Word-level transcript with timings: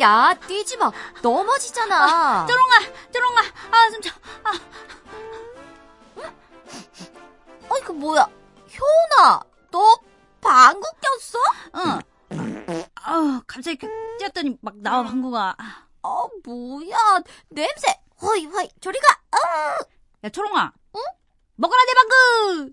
야, 0.00 0.34
뛰지 0.46 0.76
마. 0.76 0.90
넘어지잖아. 1.22 2.46
쪼롱아, 2.46 2.78
쪼롱아, 3.12 3.40
아, 3.70 3.90
숨 3.90 4.00
차. 4.02 4.14
아. 4.44 4.52
어이, 7.68 7.80
그 7.82 7.92
뭐야. 7.92 8.28
효은아, 8.78 9.40
너 9.70 9.96
방구 10.40 10.86
꼈어? 11.00 11.38
응. 11.76 12.00
아, 12.94 13.42
갑자기 13.46 13.78
뛰었더니 14.18 14.56
막 14.60 14.76
나와 14.78 15.02
방구가. 15.02 15.56
어, 16.02 16.28
뭐야. 16.44 16.96
냄새. 17.50 18.00
허이, 18.22 18.46
허이. 18.46 18.68
저리 18.80 18.98
가. 19.00 19.20
어. 19.32 19.38
야, 20.24 20.28
초롱아. 20.28 20.72
응? 21.58 21.60
먹어라, 21.60 21.82
내 21.84 21.94
방구! 21.94 22.72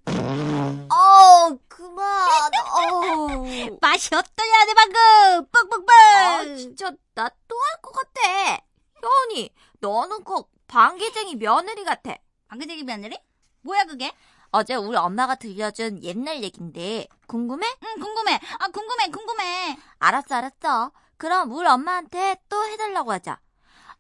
어, 0.94 1.57
그만. 1.67 2.52
어. 2.53 3.27
맛이 3.81 4.13
어떠냐, 4.13 4.66
내 4.66 4.73
방구! 4.73 5.48
뻑뻑뻑! 5.52 5.89
아, 5.89 6.44
진짜, 6.55 6.91
나 7.16 7.30
또 7.48 7.55
할 7.58 7.81
것 7.81 7.91
같아. 7.91 8.61
효은이, 9.03 9.53
너는 9.80 10.23
꼭 10.23 10.52
방귀쟁이 10.67 11.35
며느리 11.35 11.84
같아. 11.84 12.16
방귀쟁이 12.48 12.84
며느리? 12.84 13.17
뭐야, 13.61 13.85
그게? 13.85 14.11
어제 14.52 14.75
우리 14.75 14.95
엄마가 14.95 15.36
들려준 15.36 16.03
옛날 16.03 16.41
얘긴데, 16.44 17.08
궁금해? 17.27 17.67
응, 17.83 17.99
궁금해. 17.99 18.39
아, 18.59 18.67
궁금해, 18.70 19.09
궁금해. 19.09 19.77
알았어, 19.99 20.36
알았어. 20.36 20.91
그럼 21.17 21.52
우리 21.52 21.67
엄마한테 21.67 22.38
또 22.49 22.63
해달라고 22.66 23.11
하자. 23.11 23.39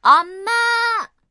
엄마! 0.01 0.51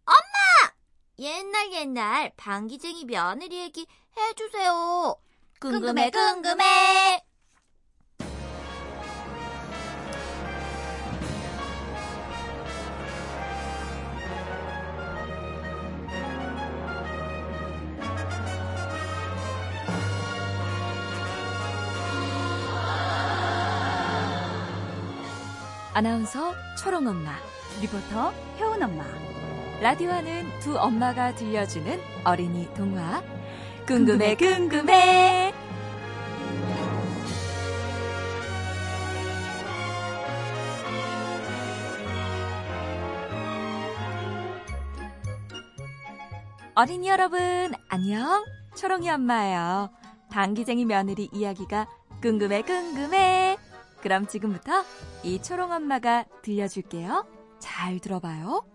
엄마! 0.05 0.74
옛날 1.19 1.73
옛날 1.73 2.33
방귀쟁이 2.37 3.05
며느리 3.05 3.59
얘기 3.59 3.87
해주세요. 4.17 5.17
궁금해, 5.61 6.11
궁금해. 6.11 7.23
아나운서 25.95 26.53
초롱엄마, 26.77 27.39
리포터 27.81 28.31
효은엄마. 28.59 29.44
라디오하는 29.85 30.61
두 30.61 30.79
엄마가 30.79 31.35
들려주는 31.35 32.01
어린이 32.25 32.73
동화. 32.73 33.23
궁금해, 33.87 34.35
궁금해. 34.35 35.53
어린이 46.75 47.09
여러분, 47.09 47.39
안녕. 47.91 48.43
초롱이 48.75 49.11
엄마예요. 49.11 49.91
방귀쟁이 50.31 50.87
며느리 50.87 51.29
이야기가 51.31 51.89
궁금해, 52.23 52.63
궁금해. 52.63 53.59
그럼 54.01 54.27
지금부터 54.27 54.83
이 55.23 55.43
초롱 55.43 55.73
엄마가 55.73 56.25
들려줄게요. 56.41 57.27
잘 57.59 57.99
들어봐요. 57.99 58.74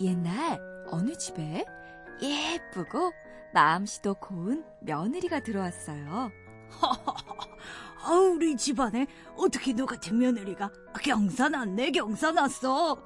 옛날 0.00 0.60
어느 0.90 1.16
집에 1.16 1.64
예쁘고 2.20 3.12
마음씨도 3.52 4.14
고운 4.14 4.64
며느리가 4.80 5.40
들어왔어요. 5.40 6.30
아, 8.04 8.12
우리 8.12 8.56
집안에 8.56 9.06
어떻게 9.36 9.72
너 9.72 9.86
같은 9.86 10.18
며느리가 10.18 10.70
경사났네, 11.02 11.92
경사났어. 11.92 13.00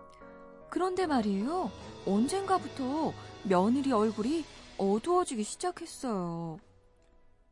그런데 0.70 1.06
말이에요. 1.06 1.70
언젠가부터 2.06 3.12
며느리 3.44 3.92
얼굴이 3.92 4.44
어두워지기 4.78 5.44
시작했어요. 5.44 6.58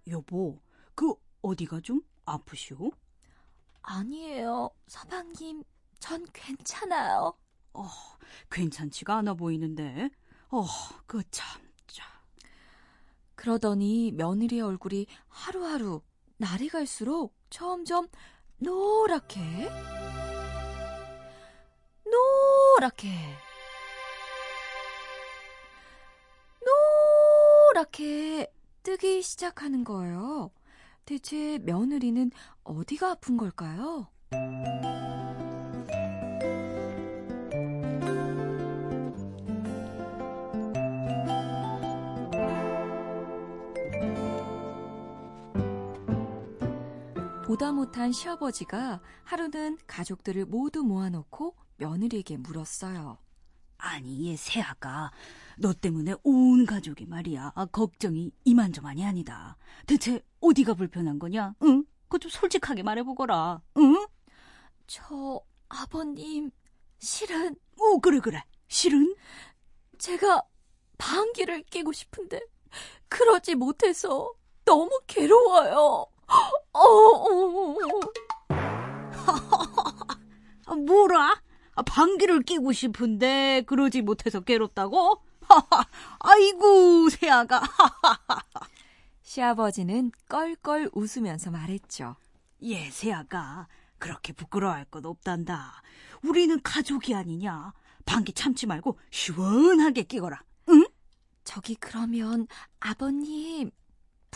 여보, 0.09 0.59
그 0.95 1.15
어디가 1.43 1.81
좀 1.81 2.01
아프시오? 2.25 2.91
아니에요. 3.83 4.71
서방님, 4.89 5.63
전 5.99 6.27
괜찮아요. 6.33 7.35
어, 7.77 7.89
괜찮지가 8.51 9.17
않아 9.17 9.35
보이는데. 9.35 10.11
어, 10.51 10.65
그 11.07 11.23
참, 11.31 11.61
참. 11.87 12.07
그러더니 13.35 14.13
며느리의 14.13 14.63
얼굴이 14.63 15.07
하루하루 15.29 16.03
날이 16.39 16.69
갈수록 16.69 17.35
점점 17.51 18.09
노랗게 18.59 19.41
노랗게 22.05 23.09
노랗게 27.75 28.53
뜨기 28.83 29.23
시작하는 29.23 29.85
거예요. 29.85 30.51
대체 31.05 31.59
며느리는 31.59 32.31
어디가 32.65 33.13
아픈 33.13 33.37
걸까요? 33.37 34.09
보다 47.47 47.71
못한 47.71 48.11
시아버지가 48.11 49.01
하루는 49.23 49.79
가족들을 49.87 50.47
모두 50.47 50.83
모아놓고 50.83 51.55
며느리에게 51.77 52.39
물었어요. 52.39 53.19
아니, 53.79 54.29
얘 54.29 54.37
새아가 54.37 55.13
너 55.57 55.73
때문에 55.73 56.15
온 56.25 56.67
가족이 56.67 57.07
말이야. 57.07 57.53
아, 57.55 57.65
걱정이 57.67 58.33
이만저만이 58.45 59.05
아니다. 59.05 59.57
대체 59.87 60.21
어디가 60.41 60.75
불편한 60.75 61.21
거냐? 61.21 61.55
응? 61.63 61.85
그거 62.09 62.19
좀 62.19 62.33
솔직하게 62.33 62.83
말해보거라. 62.83 63.63
응? 63.77 64.07
저 64.89 65.41
아버님 65.69 66.51
실은 66.99 67.55
오, 67.79 68.01
그래, 68.01 68.19
그래. 68.19 68.43
실은? 68.67 69.15
제가 69.99 70.43
방귀를 70.99 71.63
뀌고 71.71 71.93
싶은데 71.93 72.41
그러지 73.09 73.55
못해서 73.55 74.33
너무 74.65 74.91
괴로워요. 75.07 76.07
어, 76.29 76.79
어, 76.79 77.77
아, 80.67 80.75
뭐라? 80.75 81.41
아, 81.75 81.83
방귀를 81.83 82.43
끼고 82.43 82.73
싶은데 82.73 83.63
그러지 83.67 84.03
못해서 84.03 84.41
괴롭다고? 84.41 85.23
아이고, 86.21 87.09
새아가. 87.11 87.63
시아버지는 89.23 90.13
껄껄 90.29 90.91
웃으면서 90.93 91.51
말했죠. 91.51 92.17
예, 92.63 92.91
새아가 92.91 93.69
그렇게 93.99 94.33
부끄러워할 94.33 94.85
것 94.87 95.05
없단다. 95.05 95.83
우리는 96.23 96.61
가족이 96.63 97.15
아니냐. 97.15 97.73
방귀 98.05 98.33
참지 98.33 98.67
말고 98.67 98.99
시원하게 99.11 100.05
끼거라. 100.05 100.43
응? 100.71 100.85
저기 101.45 101.75
그러면 101.77 102.47
아버님 102.81 103.71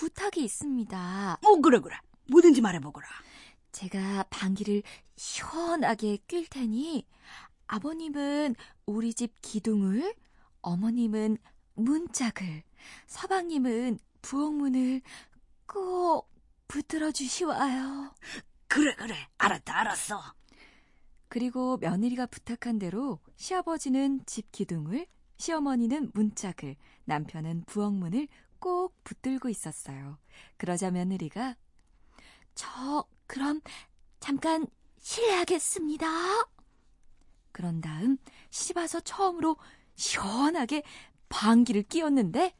부탁이 0.01 0.43
있습니다. 0.43 1.41
어, 1.45 1.61
그래, 1.61 1.79
그래. 1.79 1.95
뭐든지 2.31 2.63
말해보거라. 2.63 3.07
제가 3.71 4.25
방귀를 4.31 4.83
시원하게 5.17 6.17
낄 6.27 6.49
테니 6.49 7.07
아버님은 7.67 8.55
우리 8.87 9.13
집 9.13 9.35
기둥을, 9.43 10.15
어머님은 10.63 11.37
문짝을, 11.75 12.63
서방님은 13.09 13.99
부엌문을 14.23 15.03
꼭 15.67 16.31
붙들어 16.67 17.13
주시와요. 17.13 18.15
그래, 18.69 18.95
그래. 18.95 19.15
알았다, 19.37 19.81
알았어. 19.81 20.19
그리고 21.29 21.77
며느리가 21.77 22.25
부탁한 22.25 22.79
대로 22.79 23.21
시아버지는 23.37 24.25
집 24.25 24.51
기둥을, 24.51 25.07
시어머니는 25.37 26.13
문짝을, 26.15 26.77
남편은 27.05 27.65
부엌문을 27.67 28.29
꼭 28.61 28.95
붙들고 29.03 29.49
있었어요. 29.49 30.19
그러자 30.57 30.91
며느리가 30.91 31.57
저 32.55 33.05
그럼 33.27 33.61
잠깐 34.21 34.67
실례하겠습니다. 34.99 36.07
그런 37.53 37.81
다음 37.81 38.19
씹어서 38.51 39.01
처음으로 39.01 39.57
시원하게 39.97 40.83
방귀를 41.29 41.85
끼웠는데 41.85 42.55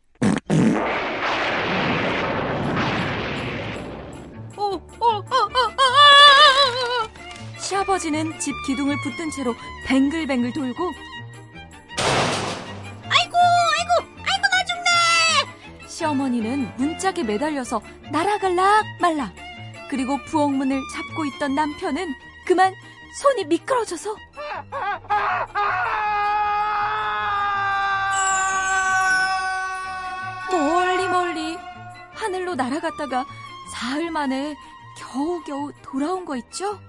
어, 4.57 4.63
어, 4.63 5.07
어, 5.07 5.17
어, 5.17 5.49
아! 5.79 7.59
시아버지는 7.59 8.39
집 8.39 8.55
기둥을 8.67 8.97
붙든 9.03 9.31
채로 9.31 9.55
뱅글뱅글 9.87 10.53
돌고 10.53 10.91
시어머니는 16.01 16.77
문짝에 16.77 17.23
매달려서 17.25 17.83
날아갈락 18.11 18.87
말락. 19.01 19.35
그리고 19.91 20.17
부엌문을 20.25 20.81
잡고 20.95 21.27
있던 21.27 21.55
남편은 21.55 22.15
그만 22.47 22.75
손이 23.21 23.45
미끄러져서 23.45 24.17
멀리 30.51 31.09
멀리 31.09 31.57
하늘로 32.13 32.55
날아갔다가 32.55 33.27
사흘 33.75 34.11
만에 34.11 34.57
겨우겨우 34.97 35.73
돌아온 35.83 36.25
거 36.25 36.37
있죠? 36.37 36.81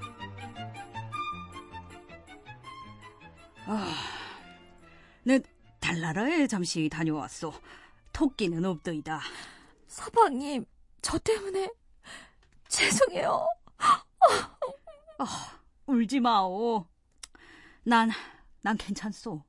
아, 3.65 3.93
내 5.23 5.39
달나라에 5.81 6.47
잠시 6.47 6.87
다녀왔소. 6.87 7.53
토끼는 8.21 8.63
없더이다. 8.65 9.19
서방님, 9.87 10.63
저 11.01 11.17
때문에 11.17 11.71
죄송해요. 12.67 13.47
아, 13.79 15.25
울지 15.87 16.19
마오. 16.19 16.85
난, 17.83 18.11
난 18.61 18.77
괜찮소. 18.77 19.43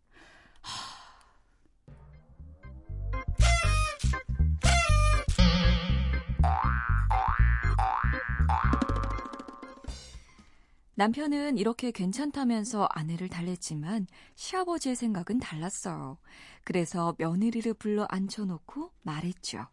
남편은 10.94 11.56
이렇게 11.56 11.90
괜찮다면서 11.90 12.88
아내를 12.90 13.28
달랬지만 13.28 14.06
시아버지의 14.34 14.94
생각은 14.94 15.40
달랐어요. 15.40 16.18
그래서 16.64 17.14
며느리를 17.18 17.72
불러 17.74 18.06
앉혀놓고 18.10 18.92
말했죠. 19.02 19.66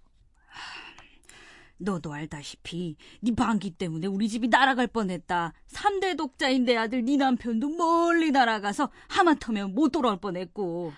너도 1.78 2.14
알다시피 2.14 2.98
네 3.22 3.34
방귀 3.34 3.72
때문에 3.72 4.08
우리 4.08 4.28
집이 4.28 4.50
날아갈 4.50 4.88
뻔했다. 4.88 5.54
3대 5.68 6.18
독자인 6.18 6.66
내 6.66 6.76
아들 6.76 7.04
네 7.04 7.18
남편도 7.18 7.70
멀리 7.70 8.32
날아가서 8.32 8.90
하마터면 9.08 9.74
못 9.74 9.90
돌아올 9.92 10.20
뻔했고. 10.20 10.94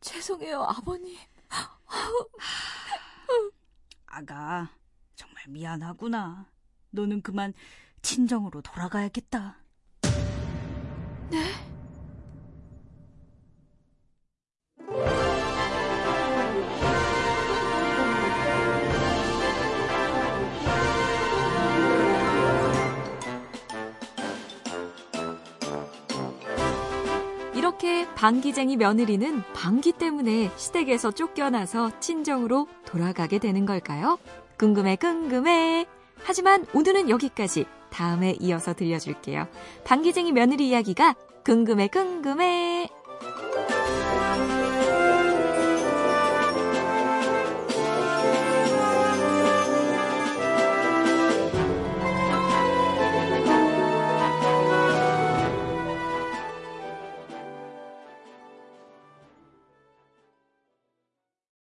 죄송해요, 0.00 0.62
아버님. 0.62 1.16
아가, 4.06 4.70
정말 5.16 5.44
미안하구나. 5.48 6.50
너는 6.90 7.22
그만 7.22 7.52
친정으로 8.02 8.62
돌아가야겠다. 8.62 9.56
네? 11.30 11.68
이렇게 27.54 28.06
방귀쟁이 28.14 28.76
며느리는 28.76 29.42
방귀 29.52 29.92
때문에 29.92 30.50
시댁에서 30.56 31.10
쫓겨나서 31.12 32.00
친정으로 32.00 32.66
돌아가게 32.86 33.38
되는 33.38 33.66
걸까요? 33.66 34.18
궁금해, 34.58 34.96
궁금해. 34.96 35.86
하지만 36.24 36.66
오늘은 36.74 37.10
여기까지. 37.10 37.66
다음에 37.90 38.36
이어서 38.40 38.74
들려줄게요. 38.74 39.46
방귀쟁이 39.84 40.32
며느리 40.32 40.68
이야기가 40.68 41.14
궁금해, 41.44 41.88
궁금해. 41.88 42.88